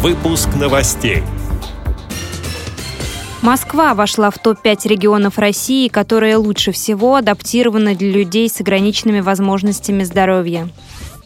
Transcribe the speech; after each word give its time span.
Выпуск 0.00 0.48
новостей. 0.54 1.24
Москва 3.42 3.94
вошла 3.94 4.30
в 4.30 4.38
топ-5 4.38 4.86
регионов 4.86 5.38
России, 5.38 5.88
которые 5.88 6.36
лучше 6.36 6.70
всего 6.70 7.16
адаптированы 7.16 7.96
для 7.96 8.12
людей 8.12 8.48
с 8.48 8.60
ограниченными 8.60 9.18
возможностями 9.18 10.04
здоровья. 10.04 10.68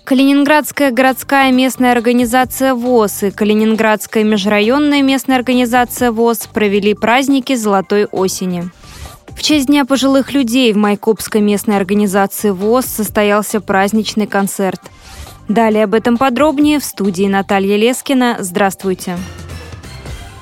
Калининградская 0.04 0.90
городская 0.90 1.53
местная 1.53 1.93
организация 1.93 2.72
ВОЗ 2.72 3.25
и 3.25 3.30
Калининградская 3.30 4.25
межрайонная 4.25 5.02
местная 5.02 5.36
организация 5.36 6.11
ВОЗ 6.11 6.48
провели 6.50 6.95
праздники 6.95 7.54
«Золотой 7.54 8.07
осени». 8.07 8.70
В 9.36 9.43
честь 9.43 9.66
Дня 9.66 9.84
пожилых 9.84 10.32
людей 10.32 10.73
в 10.73 10.79
Майкопской 10.79 11.43
местной 11.43 11.77
организации 11.77 12.48
ВОЗ 12.48 12.86
состоялся 12.86 13.61
праздничный 13.61 14.27
концерт. 14.27 14.80
Далее 15.53 15.84
об 15.84 15.93
этом 15.93 16.16
подробнее 16.16 16.80
в 16.80 16.85
студии 16.85 17.27
Наталья 17.29 17.77
Лескина. 17.77 18.39
Здравствуйте. 18.39 19.18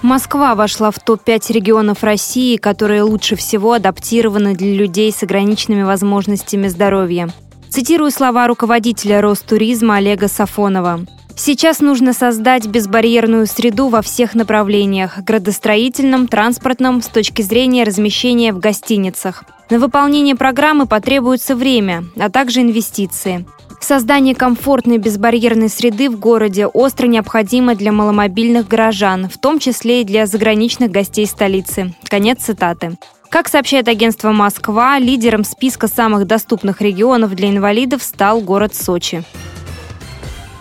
Москва 0.02 0.54
вошла 0.54 0.92
в 0.92 1.00
топ-5 1.00 1.52
регионов 1.52 2.04
России, 2.04 2.56
которые 2.56 3.02
лучше 3.02 3.34
всего 3.34 3.72
адаптированы 3.72 4.54
для 4.54 4.72
людей 4.72 5.10
с 5.10 5.24
ограниченными 5.24 5.82
возможностями 5.82 6.68
здоровья. 6.68 7.28
Цитирую 7.70 8.12
слова 8.12 8.46
руководителя 8.46 9.20
Ростуризма 9.20 9.96
Олега 9.96 10.28
Сафонова. 10.28 11.00
Сейчас 11.34 11.80
нужно 11.80 12.12
создать 12.12 12.68
безбарьерную 12.68 13.48
среду 13.48 13.88
во 13.88 14.02
всех 14.02 14.36
направлениях– 14.36 15.18
градостроительном, 15.24 16.28
транспортном, 16.28 17.02
с 17.02 17.08
точки 17.08 17.42
зрения 17.42 17.82
размещения 17.82 18.52
в 18.52 18.60
гостиницах. 18.60 19.42
На 19.70 19.80
выполнение 19.80 20.36
программы 20.36 20.86
потребуется 20.86 21.56
время, 21.56 22.04
а 22.16 22.30
также 22.30 22.60
инвестиции. 22.60 23.44
Создание 23.80 24.34
комфортной 24.34 24.98
безбарьерной 24.98 25.68
среды 25.68 26.08
в 26.10 26.18
городе 26.18 26.66
остро 26.66 27.06
необходимо 27.06 27.74
для 27.74 27.90
маломобильных 27.90 28.68
горожан, 28.68 29.28
в 29.28 29.38
том 29.38 29.58
числе 29.58 30.02
и 30.02 30.04
для 30.04 30.26
заграничных 30.26 30.90
гостей 30.90 31.26
столицы. 31.26 31.94
Конец 32.08 32.42
цитаты. 32.42 32.98
Как 33.30 33.48
сообщает 33.48 33.88
агентство 33.88 34.32
«Москва», 34.32 34.98
лидером 34.98 35.44
списка 35.44 35.88
самых 35.88 36.26
доступных 36.26 36.80
регионов 36.80 37.34
для 37.34 37.48
инвалидов 37.48 38.02
стал 38.02 38.40
город 38.40 38.74
Сочи. 38.74 39.22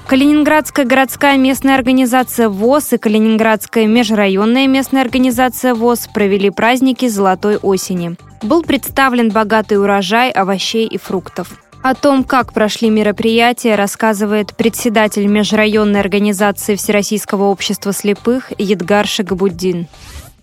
Калининградская 0.08 0.86
городская 0.86 1.38
местная 1.38 1.76
организация 1.76 2.50
ВОЗ 2.50 2.94
и 2.94 2.98
Калининградская 2.98 3.86
межрайонная 3.86 4.66
местная 4.66 5.04
организация 5.04 5.76
ВОЗ 5.76 6.10
провели 6.12 6.50
праздники 6.50 7.08
золотой 7.08 7.58
осени. 7.58 8.16
Был 8.42 8.64
представлен 8.64 9.30
богатый 9.30 9.80
урожай 9.80 10.32
овощей 10.32 10.88
и 10.88 10.98
фруктов. 10.98 11.50
О 11.82 11.96
том, 11.96 12.26
как 12.26 12.52
прошли 12.54 12.90
мероприятия, 12.90 13.76
рассказывает 13.76 14.54
председатель 14.56 15.26
межрайонной 15.28 16.02
организации 16.02 16.76
Всероссийского 16.76 17.44
общества 17.44 17.94
слепых 17.94 18.52
Едгар 18.58 19.06
Шагабуддин. 19.08 19.88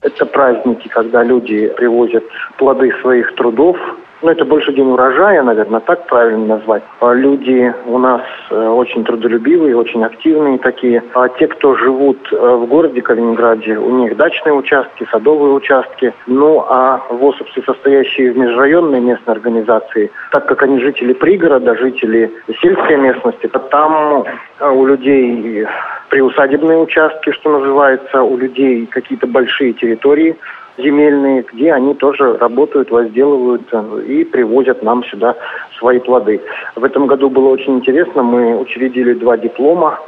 Это 0.00 0.24
праздники, 0.24 0.88
когда 0.88 1.22
люди 1.22 1.68
привозят 1.76 2.24
плоды 2.58 2.90
своих 3.02 3.34
трудов 3.34 3.76
ну, 4.22 4.30
это 4.30 4.44
больше 4.44 4.72
день 4.72 4.88
урожая, 4.88 5.42
наверное, 5.42 5.80
так 5.80 6.06
правильно 6.06 6.56
назвать. 6.56 6.82
А 7.00 7.12
люди 7.12 7.72
у 7.86 7.98
нас 7.98 8.22
э, 8.50 8.68
очень 8.68 9.04
трудолюбивые, 9.04 9.76
очень 9.76 10.02
активные 10.04 10.58
такие. 10.58 11.02
А 11.14 11.28
те, 11.28 11.46
кто 11.46 11.76
живут 11.76 12.18
э, 12.32 12.36
в 12.36 12.66
городе 12.66 13.02
Калининграде, 13.02 13.76
у 13.76 13.90
них 13.98 14.16
дачные 14.16 14.54
участки, 14.54 15.06
садовые 15.10 15.52
участки. 15.52 16.14
Ну, 16.26 16.64
а 16.66 17.02
ВОСовцы, 17.10 17.62
состоящие 17.62 18.32
в 18.32 18.38
межрайонной 18.38 19.00
местной 19.00 19.34
организации, 19.34 20.10
так 20.32 20.46
как 20.46 20.62
они 20.62 20.80
жители 20.80 21.12
пригорода, 21.12 21.76
жители 21.76 22.32
сельской 22.60 22.96
местности, 22.96 23.48
то 23.48 23.58
там 23.58 24.24
э, 24.60 24.70
у 24.70 24.86
людей 24.86 25.66
приусадебные 26.08 26.78
участки, 26.78 27.32
что 27.32 27.58
называется, 27.58 28.22
у 28.22 28.36
людей 28.36 28.86
какие-то 28.86 29.26
большие 29.26 29.72
территории, 29.72 30.36
земельные, 30.78 31.44
где 31.52 31.72
они 31.72 31.94
тоже 31.94 32.36
работают, 32.36 32.90
возделывают 32.90 33.62
э, 33.72 34.02
и 34.06 34.24
привозят 34.24 34.82
нам 34.82 35.04
сюда 35.04 35.36
свои 35.78 35.98
плоды. 35.98 36.40
В 36.74 36.84
этом 36.84 37.06
году 37.06 37.30
было 37.30 37.48
очень 37.48 37.76
интересно. 37.76 38.22
Мы 38.22 38.56
учредили 38.56 39.14
два 39.14 39.36
диплома 39.36 39.98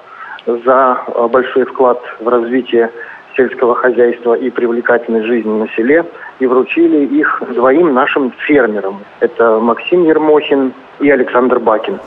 за 0.46 1.02
э, 1.06 1.28
большой 1.28 1.64
вклад 1.64 2.00
в 2.20 2.28
развитие 2.28 2.90
сельского 3.36 3.74
хозяйства 3.74 4.34
и 4.34 4.50
привлекательной 4.50 5.22
жизни 5.22 5.50
на 5.50 5.68
селе 5.68 6.04
и 6.40 6.46
вручили 6.46 7.06
их 7.06 7.42
двоим 7.54 7.94
нашим 7.94 8.32
фермерам. 8.46 9.00
Это 9.20 9.60
Максим 9.60 10.04
Ермохин 10.04 10.72
и 11.00 11.08
Александр 11.10 11.60
Бакин. 11.60 12.00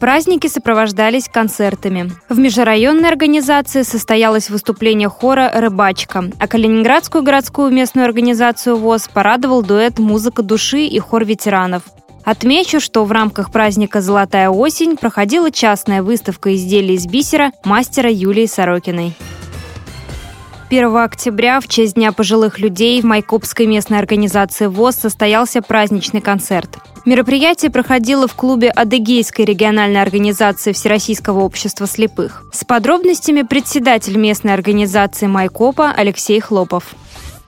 Праздники 0.00 0.48
сопровождались 0.48 1.28
концертами. 1.28 2.10
В 2.28 2.38
межрайонной 2.38 3.08
организации 3.08 3.82
состоялось 3.82 4.50
выступление 4.50 5.08
хора 5.08 5.50
«Рыбачка», 5.54 6.24
а 6.38 6.48
Калининградскую 6.48 7.22
городскую 7.22 7.70
местную 7.70 8.04
организацию 8.04 8.76
ВОЗ 8.76 9.08
порадовал 9.08 9.62
дуэт 9.62 9.98
«Музыка 9.98 10.42
души» 10.42 10.84
и 10.86 10.98
хор 10.98 11.24
ветеранов. 11.24 11.84
Отмечу, 12.24 12.80
что 12.80 13.04
в 13.04 13.12
рамках 13.12 13.52
праздника 13.52 14.00
«Золотая 14.00 14.48
осень» 14.48 14.96
проходила 14.96 15.50
частная 15.50 16.02
выставка 16.02 16.54
изделий 16.54 16.94
из 16.94 17.06
бисера 17.06 17.52
мастера 17.64 18.10
Юлии 18.10 18.46
Сорокиной. 18.46 19.14
1 20.70 20.96
октября 20.96 21.60
в 21.60 21.68
честь 21.68 21.94
Дня 21.94 22.10
пожилых 22.12 22.58
людей 22.58 23.00
в 23.00 23.04
Майкопской 23.04 23.66
местной 23.66 23.98
организации 23.98 24.66
ВОЗ 24.66 24.96
состоялся 24.96 25.60
праздничный 25.60 26.22
концерт. 26.22 26.78
Мероприятие 27.04 27.70
проходило 27.70 28.26
в 28.26 28.34
клубе 28.34 28.70
Адыгейской 28.70 29.44
региональной 29.44 30.00
организации 30.00 30.72
Всероссийского 30.72 31.40
общества 31.40 31.86
слепых. 31.86 32.44
С 32.50 32.64
подробностями 32.64 33.42
председатель 33.42 34.16
местной 34.16 34.54
организации 34.54 35.26
Майкопа 35.26 35.92
Алексей 35.94 36.40
Хлопов. 36.40 36.94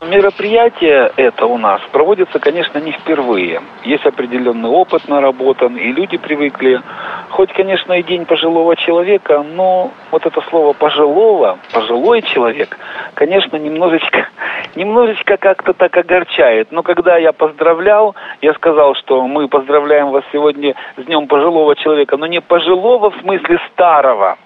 Мероприятие 0.03 1.11
это 1.17 1.47
у 1.47 1.57
нас 1.57 1.81
проводится, 1.91 2.39
конечно, 2.39 2.79
не 2.79 2.93
впервые. 2.93 3.63
Есть 3.83 4.05
определенный 4.05 4.69
опыт 4.69 5.09
наработан, 5.09 5.75
и 5.75 5.91
люди 5.91 6.19
привыкли. 6.19 6.83
Хоть, 7.31 7.51
конечно, 7.55 7.95
и 7.95 8.03
день 8.03 8.27
пожилого 8.27 8.77
человека, 8.77 9.43
но 9.43 9.93
вот 10.11 10.27
это 10.27 10.43
слово 10.51 10.75
пожилого, 10.75 11.59
пожилой 11.73 12.21
человек, 12.21 12.77
конечно, 13.17 13.57
немножечко, 13.57 14.29
немножечко 14.77 15.37
как-то 15.39 15.73
так 15.73 15.97
огорчает. 15.97 16.71
Но 16.71 16.83
когда 16.83 17.17
я 17.17 17.33
поздравлял, 17.33 18.15
я 18.43 18.53
сказал, 18.55 18.95
что 18.95 19.27
мы 19.27 19.49
поздравляем 19.49 20.11
вас 20.11 20.23
сегодня 20.33 20.75
с 20.97 21.05
Днем 21.05 21.27
пожилого 21.27 21.75
человека, 21.75 22.17
но 22.17 22.27
не 22.27 22.41
пожилого 22.41 23.11
в 23.11 23.17
смысле 23.21 23.59
старого, 23.73 24.37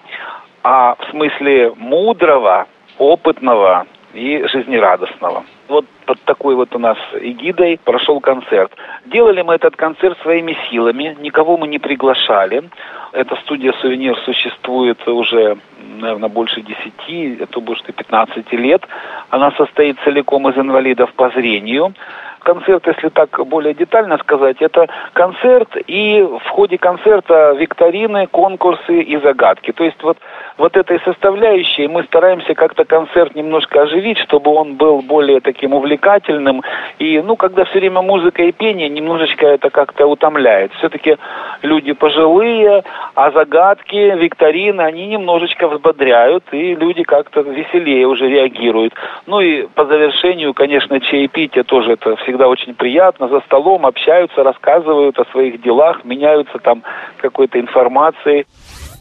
а 0.63 0.95
в 0.95 1.11
смысле 1.11 1.73
мудрого, 1.77 2.65
опытного, 2.97 3.85
и 4.13 4.45
жизнерадостного. 4.47 5.43
Вот 5.67 5.85
под 6.05 6.21
такой 6.23 6.55
вот 6.55 6.75
у 6.75 6.79
нас 6.79 6.97
эгидой 7.13 7.79
прошел 7.83 8.19
концерт. 8.19 8.71
Делали 9.05 9.41
мы 9.41 9.55
этот 9.55 9.75
концерт 9.75 10.17
своими 10.21 10.57
силами, 10.69 11.15
никого 11.19 11.57
мы 11.57 11.67
не 11.67 11.79
приглашали. 11.79 12.69
Эта 13.13 13.35
студия 13.37 13.73
«Сувенир» 13.81 14.17
существует 14.25 15.05
уже, 15.07 15.57
наверное, 15.99 16.29
больше 16.29 16.61
10, 16.61 17.41
это 17.41 17.59
может 17.59 17.89
и 17.89 17.91
15 17.91 18.51
лет. 18.53 18.85
Она 19.29 19.51
состоит 19.51 19.97
целиком 20.03 20.47
из 20.49 20.57
инвалидов 20.57 21.13
по 21.13 21.29
зрению 21.29 21.93
концерт, 22.41 22.85
если 22.87 23.09
так 23.09 23.29
более 23.47 23.73
детально 23.73 24.17
сказать, 24.17 24.57
это 24.59 24.87
концерт 25.13 25.69
и 25.87 26.21
в 26.21 26.49
ходе 26.49 26.77
концерта 26.77 27.53
викторины, 27.53 28.27
конкурсы 28.27 29.01
и 29.01 29.17
загадки. 29.17 29.71
То 29.71 29.83
есть 29.83 30.01
вот, 30.03 30.17
вот 30.61 30.77
этой 30.77 30.99
составляющей 30.99 31.87
мы 31.87 32.03
стараемся 32.03 32.53
как-то 32.53 32.85
концерт 32.85 33.33
немножко 33.35 33.81
оживить, 33.81 34.19
чтобы 34.19 34.51
он 34.51 34.75
был 34.75 35.01
более 35.01 35.39
таким 35.39 35.73
увлекательным. 35.73 36.61
И, 36.99 37.19
ну, 37.19 37.35
когда 37.35 37.65
все 37.65 37.79
время 37.79 38.03
музыка 38.03 38.43
и 38.43 38.51
пение, 38.51 38.87
немножечко 38.87 39.47
это 39.47 39.71
как-то 39.71 40.05
утомляет. 40.05 40.71
Все-таки 40.73 41.17
люди 41.63 41.93
пожилые, 41.93 42.83
а 43.15 43.31
загадки, 43.31 43.95
викторины, 43.95 44.81
они 44.81 45.07
немножечко 45.07 45.67
взбодряют, 45.67 46.43
и 46.51 46.75
люди 46.75 47.01
как-то 47.01 47.41
веселее 47.41 48.05
уже 48.05 48.29
реагируют. 48.29 48.93
Ну 49.25 49.39
и 49.39 49.63
по 49.63 49.85
завершению, 49.85 50.53
конечно, 50.53 50.99
чаепитие 50.99 51.63
тоже 51.63 51.93
это 51.93 52.15
всегда 52.17 52.47
очень 52.47 52.75
приятно, 52.75 53.27
за 53.29 53.39
столом 53.41 53.87
общаются, 53.87 54.43
рассказывают 54.43 55.17
о 55.17 55.25
своих 55.31 55.59
делах, 55.63 56.05
меняются 56.05 56.59
там 56.59 56.83
какой-то 57.17 57.59
информацией. 57.59 58.45